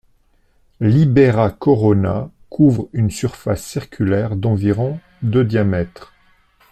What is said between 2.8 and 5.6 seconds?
une surface circulaire d'environ de